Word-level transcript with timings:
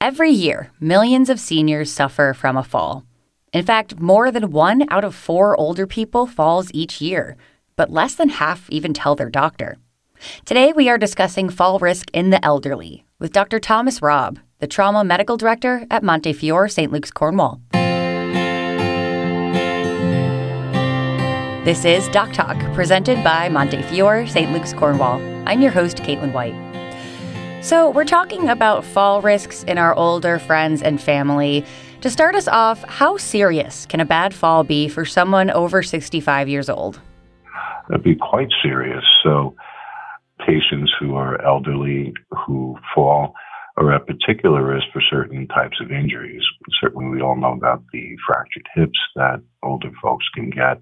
Every 0.00 0.30
year, 0.30 0.70
millions 0.78 1.28
of 1.28 1.40
seniors 1.40 1.90
suffer 1.90 2.32
from 2.32 2.56
a 2.56 2.62
fall. 2.62 3.04
In 3.52 3.64
fact, 3.64 3.98
more 3.98 4.30
than 4.30 4.52
one 4.52 4.86
out 4.90 5.02
of 5.02 5.12
four 5.12 5.58
older 5.58 5.88
people 5.88 6.24
falls 6.24 6.70
each 6.72 7.00
year, 7.00 7.36
but 7.74 7.90
less 7.90 8.14
than 8.14 8.28
half 8.28 8.70
even 8.70 8.94
tell 8.94 9.16
their 9.16 9.28
doctor. 9.28 9.76
Today, 10.44 10.72
we 10.72 10.88
are 10.88 10.98
discussing 10.98 11.48
fall 11.50 11.80
risk 11.80 12.12
in 12.12 12.30
the 12.30 12.44
elderly 12.44 13.06
with 13.18 13.32
Dr. 13.32 13.58
Thomas 13.58 14.00
Robb, 14.00 14.38
the 14.60 14.68
trauma 14.68 15.02
medical 15.02 15.36
director 15.36 15.84
at 15.90 16.04
Montefiore 16.04 16.68
St. 16.68 16.92
Luke's 16.92 17.10
Cornwall. 17.10 17.60
This 21.64 21.84
is 21.84 22.08
Doc 22.10 22.32
Talk, 22.32 22.56
presented 22.72 23.24
by 23.24 23.48
Montefiore 23.48 24.28
St. 24.28 24.52
Luke's 24.52 24.72
Cornwall. 24.72 25.20
I'm 25.44 25.60
your 25.60 25.72
host, 25.72 25.96
Caitlin 25.98 26.32
White. 26.32 26.67
So, 27.60 27.90
we're 27.90 28.04
talking 28.04 28.48
about 28.48 28.84
fall 28.84 29.20
risks 29.20 29.64
in 29.64 29.78
our 29.78 29.92
older 29.94 30.38
friends 30.38 30.80
and 30.80 31.00
family. 31.00 31.64
To 32.02 32.08
start 32.08 32.36
us 32.36 32.46
off, 32.46 32.84
how 32.84 33.16
serious 33.16 33.84
can 33.84 33.98
a 33.98 34.04
bad 34.04 34.32
fall 34.32 34.62
be 34.62 34.88
for 34.88 35.04
someone 35.04 35.50
over 35.50 35.82
65 35.82 36.48
years 36.48 36.70
old? 36.70 37.00
It'd 37.90 38.04
be 38.04 38.14
quite 38.14 38.48
serious. 38.62 39.02
So, 39.24 39.56
patients 40.38 40.92
who 41.00 41.16
are 41.16 41.44
elderly 41.44 42.14
who 42.46 42.78
fall 42.94 43.34
are 43.76 43.92
at 43.92 44.06
particular 44.06 44.64
risk 44.64 44.86
for 44.92 45.02
certain 45.10 45.48
types 45.48 45.80
of 45.80 45.90
injuries. 45.90 46.42
Certainly, 46.80 47.08
we 47.08 47.20
all 47.20 47.36
know 47.36 47.52
about 47.52 47.82
the 47.92 48.16
fractured 48.24 48.68
hips 48.76 48.98
that 49.16 49.42
older 49.64 49.90
folks 50.00 50.26
can 50.32 50.50
get. 50.50 50.80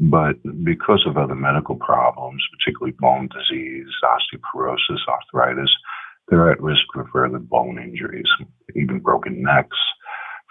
But 0.00 0.36
because 0.64 1.04
of 1.06 1.16
other 1.16 1.34
medical 1.36 1.76
problems, 1.76 2.42
particularly 2.58 2.96
bone 2.98 3.28
disease, 3.28 3.86
osteoporosis, 4.02 4.98
arthritis, 5.08 5.70
they're 6.28 6.50
at 6.50 6.60
risk 6.60 6.82
for 6.92 7.06
further 7.12 7.38
bone 7.38 7.78
injuries, 7.78 8.28
even 8.74 8.98
broken 8.98 9.42
necks, 9.42 9.76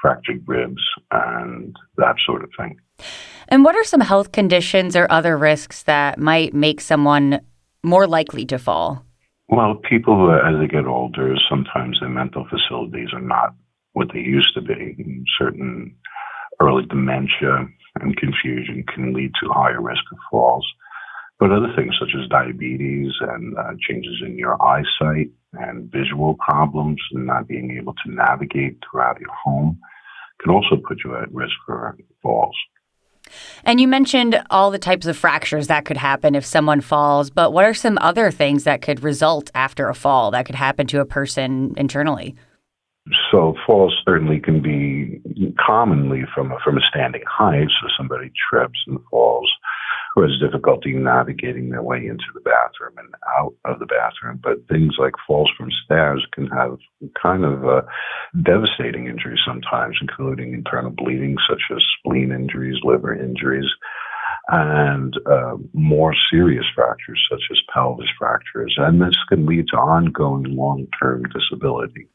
fractured 0.01 0.43
ribs, 0.47 0.81
and 1.11 1.75
that 1.97 2.15
sort 2.25 2.43
of 2.43 2.51
thing. 2.57 2.77
And 3.49 3.65
what 3.65 3.75
are 3.75 3.83
some 3.83 4.01
health 4.01 4.31
conditions 4.31 4.95
or 4.95 5.07
other 5.09 5.37
risks 5.37 5.83
that 5.83 6.19
might 6.19 6.53
make 6.53 6.79
someone 6.79 7.41
more 7.83 8.07
likely 8.07 8.45
to 8.45 8.57
fall? 8.57 9.03
Well, 9.49 9.75
people, 9.75 10.31
as 10.31 10.59
they 10.59 10.67
get 10.67 10.85
older, 10.85 11.35
sometimes 11.49 11.99
their 11.99 12.09
mental 12.09 12.47
facilities 12.49 13.09
are 13.13 13.21
not 13.21 13.53
what 13.91 14.07
they 14.13 14.19
used 14.19 14.53
to 14.55 14.61
be. 14.61 15.23
Certain 15.37 15.95
early 16.61 16.85
dementia 16.85 17.67
and 17.99 18.17
confusion 18.17 18.83
can 18.93 19.13
lead 19.13 19.31
to 19.41 19.49
higher 19.49 19.81
risk 19.81 20.03
of 20.11 20.17
falls. 20.29 20.65
But 21.39 21.51
other 21.51 21.73
things 21.75 21.95
such 21.99 22.11
as 22.17 22.29
diabetes 22.29 23.11
and 23.21 23.57
uh, 23.57 23.73
changes 23.87 24.21
in 24.25 24.37
your 24.37 24.61
eyesight 24.63 25.31
and 25.53 25.91
visual 25.91 26.35
problems 26.35 26.99
and 27.11 27.25
not 27.25 27.47
being 27.47 27.77
able 27.77 27.93
to 27.93 28.11
navigate 28.11 28.77
throughout 28.89 29.19
your 29.19 29.33
home 29.33 29.79
can 30.41 30.53
also 30.53 30.77
put 30.87 30.99
you 31.03 31.15
at 31.15 31.31
risk 31.33 31.53
for 31.65 31.97
falls. 32.21 32.55
And 33.63 33.79
you 33.79 33.87
mentioned 33.87 34.43
all 34.49 34.69
the 34.69 34.79
types 34.79 35.07
of 35.07 35.17
fractures 35.17 35.67
that 35.67 35.85
could 35.85 35.97
happen 35.97 36.35
if 36.35 36.45
someone 36.45 36.81
falls, 36.81 37.29
but 37.29 37.53
what 37.53 37.65
are 37.65 37.73
some 37.73 37.97
other 38.01 38.31
things 38.31 38.63
that 38.65 38.81
could 38.81 39.01
result 39.01 39.49
after 39.55 39.89
a 39.89 39.95
fall 39.95 40.31
that 40.31 40.45
could 40.45 40.55
happen 40.55 40.87
to 40.87 40.99
a 40.99 41.05
person 41.05 41.73
internally? 41.77 42.35
So 43.31 43.55
falls 43.65 43.95
certainly 44.05 44.39
can 44.39 44.61
be 44.61 45.21
commonly 45.59 46.23
from 46.33 46.51
a, 46.51 46.57
from 46.63 46.77
a 46.77 46.81
standing 46.89 47.23
height. 47.27 47.67
So 47.81 47.87
somebody 47.97 48.31
trips 48.49 48.79
and 48.87 48.99
falls 49.11 49.51
or 50.15 50.27
has 50.27 50.39
difficulty 50.39 50.93
navigating 50.93 51.69
their 51.69 51.81
way 51.81 51.97
into 51.97 52.25
the 52.33 52.41
bathroom 52.41 52.93
and 52.97 53.13
out 53.35 53.53
of 53.65 53.79
the 53.79 53.85
bathroom. 53.85 54.39
But 54.41 54.67
things 54.69 54.95
like 54.97 55.13
falls 55.25 55.49
from 55.57 55.69
stairs 55.83 56.25
can 56.33 56.47
have 56.47 56.77
kind 57.21 57.43
of 57.43 57.85
devastating 58.43 59.07
injuries 59.07 59.39
sometimes, 59.45 59.97
including 60.01 60.53
internal 60.53 60.91
bleeding, 60.91 61.35
such 61.49 61.63
as 61.75 61.83
spleen 61.99 62.31
injuries, 62.31 62.77
liver 62.83 63.13
injuries, 63.13 63.69
and 64.49 65.15
uh, 65.25 65.55
more 65.73 66.13
serious 66.31 66.65
fractures, 66.75 67.21
such 67.31 67.43
as 67.51 67.61
pelvis 67.73 68.09
fractures. 68.19 68.75
And 68.77 69.01
this 69.01 69.17
can 69.29 69.45
lead 69.45 69.65
to 69.69 69.77
ongoing 69.77 70.55
long 70.55 70.87
term 71.01 71.23
disability. 71.33 72.07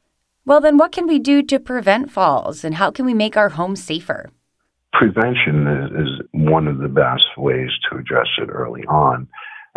Well, 0.49 0.63
then, 0.63 0.79
what 0.79 0.93
can 0.93 1.07
we 1.07 1.19
do 1.19 1.43
to 1.43 1.61
prevent 1.61 2.11
falls, 2.11 2.65
and 2.65 2.77
how 2.77 2.91
can 2.91 3.05
we 3.05 3.13
make 3.13 3.37
our 3.37 3.51
home 3.51 3.77
safer? 3.77 4.31
prevention 4.95 5.67
is, 5.67 5.91
is, 6.09 6.27
one 6.33 6.67
of 6.67 6.79
the 6.79 6.89
best 6.89 7.27
ways 7.37 7.69
to 7.89 7.99
address 7.99 8.29
it 8.39 8.49
early 8.49 8.83
on. 8.89 9.29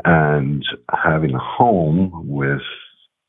And 0.05 0.63
having 0.89 1.35
a 1.35 1.39
home 1.39 2.09
with 2.25 2.61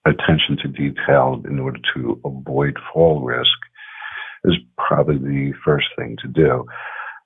attention 0.06 0.56
to 0.62 0.68
detail 0.68 1.42
in 1.44 1.58
order 1.58 1.80
to 1.94 2.20
avoid 2.24 2.76
fall 2.92 3.22
risk 3.22 3.58
is 4.44 4.54
probably 4.78 5.18
the 5.18 5.52
first 5.64 5.88
thing 5.98 6.16
to 6.22 6.28
do. 6.28 6.64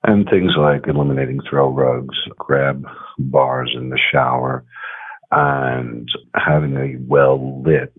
And 0.03 0.27
things 0.27 0.53
like 0.57 0.87
eliminating 0.87 1.41
throw 1.47 1.69
rugs, 1.69 2.17
grab 2.39 2.83
bars 3.19 3.71
in 3.77 3.89
the 3.89 3.99
shower, 4.11 4.65
and 5.29 6.09
having 6.33 6.75
a 6.75 6.95
well 7.07 7.61
lit 7.61 7.93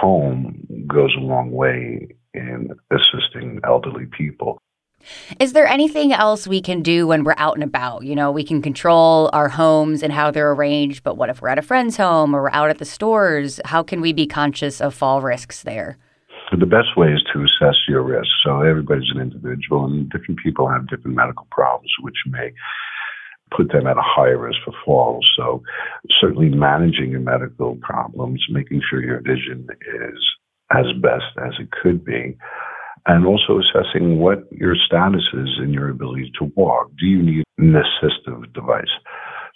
home 0.00 0.66
goes 0.86 1.14
a 1.16 1.20
long 1.20 1.50
way 1.50 2.08
in 2.34 2.70
assisting 2.90 3.60
elderly 3.64 4.06
people. 4.06 4.58
Is 5.38 5.52
there 5.52 5.66
anything 5.66 6.12
else 6.12 6.48
we 6.48 6.60
can 6.60 6.82
do 6.82 7.06
when 7.06 7.22
we're 7.22 7.34
out 7.36 7.54
and 7.54 7.62
about? 7.62 8.04
You 8.04 8.16
know, 8.16 8.32
we 8.32 8.44
can 8.44 8.60
control 8.60 9.30
our 9.32 9.48
homes 9.48 10.02
and 10.02 10.12
how 10.12 10.30
they're 10.30 10.50
arranged, 10.50 11.04
but 11.04 11.16
what 11.16 11.30
if 11.30 11.40
we're 11.40 11.48
at 11.48 11.58
a 11.58 11.62
friend's 11.62 11.96
home 11.96 12.34
or 12.34 12.42
we're 12.42 12.50
out 12.50 12.70
at 12.70 12.78
the 12.78 12.84
stores? 12.84 13.60
How 13.64 13.82
can 13.82 14.00
we 14.00 14.12
be 14.12 14.26
conscious 14.26 14.80
of 14.80 14.94
fall 14.94 15.20
risks 15.20 15.62
there? 15.62 15.96
The 16.58 16.66
best 16.66 16.96
way 16.96 17.12
is 17.12 17.24
to 17.32 17.42
assess 17.42 17.76
your 17.88 18.02
risk. 18.02 18.28
So 18.44 18.60
everybody's 18.60 19.10
an 19.14 19.20
individual, 19.20 19.84
and 19.84 20.08
different 20.10 20.40
people 20.40 20.68
have 20.68 20.88
different 20.88 21.16
medical 21.16 21.46
problems, 21.50 21.90
which 22.00 22.16
may 22.26 22.52
put 23.56 23.72
them 23.72 23.86
at 23.86 23.96
a 23.96 24.02
higher 24.02 24.38
risk 24.38 24.58
for 24.64 24.74
falls. 24.84 25.30
So 25.36 25.62
certainly 26.20 26.48
managing 26.48 27.10
your 27.10 27.20
medical 27.20 27.76
problems, 27.76 28.44
making 28.50 28.82
sure 28.88 29.02
your 29.02 29.20
vision 29.20 29.66
is 30.04 30.18
as 30.72 30.86
best 31.00 31.24
as 31.44 31.52
it 31.60 31.70
could 31.70 32.04
be 32.04 32.36
and 33.06 33.24
also 33.24 33.60
assessing 33.60 34.18
what 34.18 34.40
your 34.50 34.74
status 34.74 35.22
is 35.32 35.48
in 35.62 35.72
your 35.72 35.88
ability 35.88 36.32
to 36.38 36.52
walk. 36.56 36.90
Do 36.98 37.06
you 37.06 37.22
need 37.22 37.44
an 37.58 37.74
assistive 37.74 38.52
device? 38.52 38.90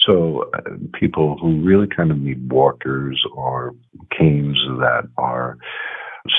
So, 0.07 0.51
uh, 0.55 0.77
people 0.99 1.37
who 1.41 1.61
really 1.61 1.87
kind 1.87 2.11
of 2.11 2.19
need 2.19 2.51
walkers 2.51 3.23
or 3.35 3.75
canes 4.17 4.59
that 4.79 5.09
are 5.19 5.59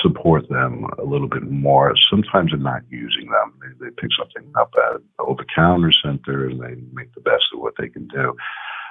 support 0.02 0.48
them 0.48 0.86
a 0.98 1.04
little 1.04 1.28
bit 1.28 1.50
more. 1.50 1.92
Sometimes 2.10 2.50
they're 2.50 2.60
not 2.60 2.82
using 2.90 3.28
them. 3.30 3.54
They, 3.60 3.86
they 3.86 3.90
pick 3.90 4.10
something 4.18 4.50
up 4.58 4.72
at 4.76 4.96
an 4.96 5.02
over-the-counter 5.18 5.92
center 6.04 6.46
and 6.46 6.60
they 6.60 6.80
make 6.92 7.14
the 7.14 7.20
best 7.20 7.44
of 7.54 7.60
what 7.60 7.74
they 7.78 7.88
can 7.88 8.06
do. 8.08 8.34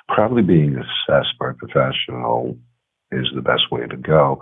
Probably 0.08 0.42
being 0.42 0.76
assessed 0.76 1.38
by 1.40 1.52
a 1.52 1.54
professional 1.54 2.58
is 3.12 3.28
the 3.34 3.42
best 3.42 3.72
way 3.72 3.88
to 3.88 3.98
go 3.98 4.42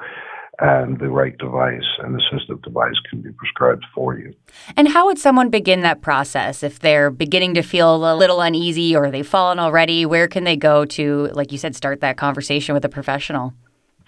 and 0.62 1.00
the 1.00 1.10
right 1.10 1.38
device 1.38 1.86
and 2.00 2.20
assistive 2.20 2.62
device 2.64 2.96
can 3.10 3.22
be 3.22 3.32
prescribed 3.32 3.86
for 3.96 4.18
you. 4.18 4.34
And 4.76 4.90
how 4.90 5.06
would 5.06 5.18
someone 5.18 5.50
begin 5.50 5.82
that 5.82 6.02
process 6.02 6.64
if 6.64 6.80
they're 6.80 7.10
beginning 7.10 7.54
to 7.54 7.62
feel 7.62 8.12
a 8.12 8.16
little 8.16 8.42
uneasy 8.42 8.96
or 8.96 9.10
they've 9.10 9.26
fallen 9.26 9.60
already? 9.60 10.06
Where 10.06 10.28
can 10.28 10.44
they 10.44 10.58
go 10.58 10.86
to, 10.86 11.30
like 11.34 11.52
you 11.52 11.58
said, 11.58 11.76
start 11.76 12.02
that 12.02 12.18
conversation 12.18 12.74
with 12.74 12.84
a 12.84 12.90
professional? 12.90 13.54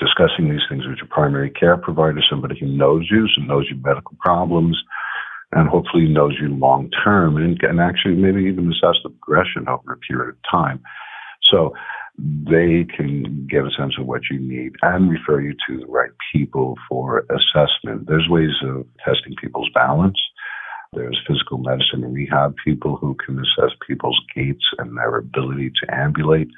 Discussing 0.01 0.49
these 0.49 0.65
things 0.67 0.87
with 0.87 0.97
your 0.97 1.07
primary 1.07 1.51
care 1.51 1.77
provider, 1.77 2.21
somebody 2.27 2.59
who 2.59 2.65
knows 2.65 3.07
you, 3.11 3.27
and 3.37 3.47
knows 3.47 3.67
your 3.69 3.77
medical 3.77 4.17
problems, 4.19 4.75
and 5.51 5.69
hopefully 5.69 6.07
knows 6.07 6.33
you 6.41 6.49
long 6.49 6.89
term 7.03 7.37
and, 7.37 7.61
and 7.61 7.79
actually 7.79 8.15
maybe 8.15 8.41
even 8.45 8.71
assess 8.71 8.97
the 9.03 9.09
progression 9.09 9.67
over 9.69 9.93
a 9.93 9.97
period 9.97 10.29
of 10.29 10.37
time. 10.49 10.81
So 11.43 11.75
they 12.17 12.85
can 12.95 13.47
get 13.49 13.65
a 13.65 13.71
sense 13.77 13.93
of 13.99 14.07
what 14.07 14.21
you 14.31 14.39
need 14.39 14.73
and 14.81 15.09
refer 15.09 15.39
you 15.41 15.53
to 15.67 15.79
the 15.79 15.85
right 15.85 16.11
people 16.33 16.75
for 16.89 17.25
assessment. 17.29 18.07
There's 18.07 18.27
ways 18.27 18.55
of 18.63 18.85
testing 19.05 19.35
people's 19.39 19.69
balance. 19.73 20.19
There's 20.93 21.21
physical 21.27 21.57
medicine 21.57 22.03
and 22.03 22.13
rehab 22.13 22.55
people 22.65 22.97
who 22.97 23.15
can 23.25 23.39
assess 23.39 23.71
people's 23.87 24.19
gaits 24.35 24.65
and 24.77 24.97
their 24.97 25.17
ability 25.17 25.71
to 25.83 25.95
ambulate 25.95 26.49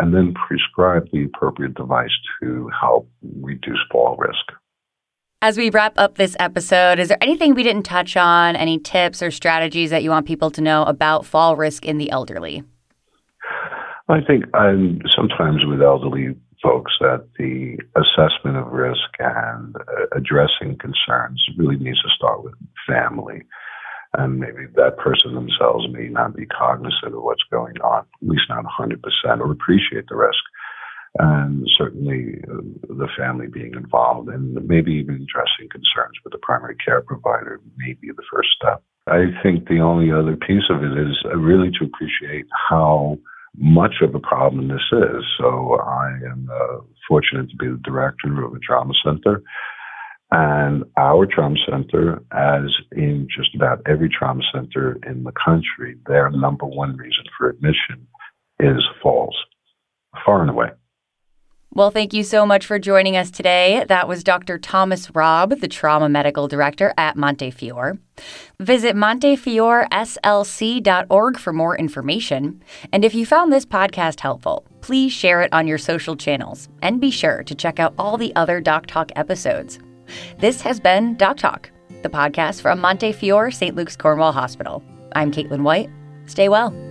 and 0.00 0.14
then 0.14 0.34
prescribe 0.48 1.08
the 1.12 1.24
appropriate 1.24 1.74
device 1.74 2.10
to 2.42 2.70
help 2.80 3.08
reduce 3.40 3.78
fall 3.92 4.16
risk. 4.16 4.52
As 5.42 5.56
we 5.56 5.70
wrap 5.70 5.94
up 5.96 6.16
this 6.16 6.36
episode, 6.38 6.98
is 6.98 7.08
there 7.08 7.18
anything 7.22 7.54
we 7.54 7.62
didn't 7.62 7.84
touch 7.84 8.16
on, 8.16 8.56
any 8.56 8.78
tips 8.78 9.22
or 9.22 9.30
strategies 9.30 9.90
that 9.90 10.02
you 10.02 10.10
want 10.10 10.26
people 10.26 10.50
to 10.50 10.60
know 10.60 10.84
about 10.84 11.24
fall 11.24 11.56
risk 11.56 11.84
in 11.86 11.98
the 11.98 12.10
elderly? 12.10 12.62
I 14.08 14.20
think 14.26 14.44
I'm 14.54 15.00
sometimes 15.14 15.64
with 15.64 15.80
elderly 15.80 16.34
folks 16.62 16.92
that 17.00 17.26
the 17.38 17.78
assessment 17.96 18.56
of 18.56 18.72
risk 18.72 19.08
and 19.18 19.76
uh, 19.76 19.80
addressing 20.16 20.76
concerns 20.78 21.42
really 21.56 21.76
needs 21.76 22.02
to 22.02 22.08
start 22.16 22.42
with 22.42 22.54
family. 22.86 23.42
And 24.18 24.40
maybe 24.40 24.66
that 24.74 24.98
person 24.98 25.34
themselves 25.34 25.86
may 25.92 26.08
not 26.08 26.34
be 26.34 26.46
cognizant 26.46 27.14
of 27.14 27.22
what's 27.22 27.44
going 27.50 27.76
on, 27.80 28.00
at 28.00 28.28
least 28.28 28.42
not 28.48 28.64
100%, 28.64 28.96
or 29.40 29.52
appreciate 29.52 30.06
the 30.08 30.16
risk. 30.16 30.42
and 31.18 31.66
certainly 31.76 32.40
uh, 32.50 32.62
the 32.88 33.08
family 33.16 33.46
being 33.46 33.74
involved 33.74 34.28
and 34.28 34.54
maybe 34.66 34.92
even 34.92 35.14
addressing 35.14 35.68
concerns 35.70 36.16
with 36.22 36.32
the 36.32 36.38
primary 36.38 36.76
care 36.84 37.02
provider 37.02 37.60
may 37.76 37.94
be 37.94 38.10
the 38.16 38.22
first 38.32 38.48
step. 38.60 38.82
I 39.06 39.26
think 39.42 39.68
the 39.68 39.80
only 39.80 40.12
other 40.12 40.36
piece 40.36 40.68
of 40.70 40.84
it 40.84 40.96
is 40.96 41.16
really 41.34 41.70
to 41.78 41.84
appreciate 41.84 42.46
how 42.68 43.18
much 43.56 43.94
of 44.02 44.14
a 44.14 44.20
problem 44.20 44.68
this 44.68 44.86
is. 44.92 45.24
So 45.38 45.80
I 45.82 46.10
am 46.30 46.48
uh, 46.52 46.78
fortunate 47.08 47.50
to 47.50 47.56
be 47.56 47.66
the 47.66 47.80
director 47.82 48.44
of 48.44 48.54
a 48.54 48.58
trauma 48.60 48.94
center. 49.04 49.42
And 50.32 50.84
our 50.96 51.26
trauma 51.26 51.56
center, 51.68 52.22
as 52.32 52.70
in 52.92 53.26
just 53.36 53.54
about 53.54 53.82
every 53.86 54.08
trauma 54.08 54.42
center 54.54 54.96
in 55.04 55.24
the 55.24 55.32
country, 55.32 55.96
their 56.06 56.30
number 56.30 56.66
one 56.66 56.96
reason 56.96 57.24
for 57.36 57.48
admission 57.48 58.06
is 58.60 58.80
falls, 59.02 59.36
far 60.24 60.42
and 60.42 60.50
away. 60.50 60.68
Well, 61.72 61.92
thank 61.92 62.12
you 62.12 62.24
so 62.24 62.44
much 62.44 62.66
for 62.66 62.80
joining 62.80 63.16
us 63.16 63.30
today. 63.30 63.84
That 63.86 64.08
was 64.08 64.24
Dr. 64.24 64.58
Thomas 64.58 65.14
Robb, 65.14 65.60
the 65.60 65.68
Trauma 65.68 66.08
Medical 66.08 66.48
Director 66.48 66.92
at 66.98 67.16
Montefiore. 67.16 67.96
Visit 68.58 68.96
montefioreslc.org 68.96 71.38
for 71.38 71.52
more 71.52 71.78
information. 71.78 72.60
And 72.92 73.04
if 73.04 73.14
you 73.14 73.24
found 73.24 73.52
this 73.52 73.66
podcast 73.66 74.18
helpful, 74.18 74.66
please 74.80 75.12
share 75.12 75.42
it 75.42 75.52
on 75.52 75.68
your 75.68 75.78
social 75.78 76.16
channels 76.16 76.68
and 76.82 77.00
be 77.00 77.12
sure 77.12 77.44
to 77.44 77.54
check 77.54 77.78
out 77.78 77.94
all 77.96 78.16
the 78.16 78.34
other 78.34 78.60
Doc 78.60 78.86
Talk 78.86 79.12
episodes. 79.14 79.78
This 80.38 80.60
has 80.62 80.80
been 80.80 81.16
Doc 81.16 81.36
Talk, 81.36 81.70
the 82.02 82.08
podcast 82.08 82.62
from 82.62 82.80
Montefiore 82.80 83.50
St. 83.50 83.76
Luke's 83.76 83.96
Cornwall 83.96 84.32
Hospital. 84.32 84.82
I'm 85.14 85.32
Caitlin 85.32 85.62
White. 85.62 85.90
Stay 86.26 86.48
well. 86.48 86.89